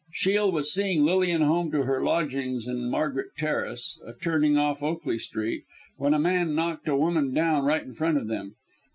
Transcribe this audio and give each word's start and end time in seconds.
Shiel 0.11 0.51
was 0.51 0.73
seeing 0.73 1.05
Lilian 1.05 1.43
home 1.43 1.69
to 1.73 1.83
her 1.83 2.01
lodgings 2.03 2.65
in 2.67 2.89
Margaret 2.89 3.29
Terrace, 3.37 3.99
a 4.03 4.13
turning 4.13 4.57
off 4.57 4.81
Oakley 4.81 5.19
Street, 5.19 5.63
when 5.97 6.15
a 6.15 6.19
man 6.19 6.55
knocked 6.55 6.87
a 6.87 6.97
woman 6.97 7.35
down 7.35 7.65
right 7.65 7.83
in 7.83 7.93
front 7.93 8.17
of 8.17 8.25
them. 8.27 8.55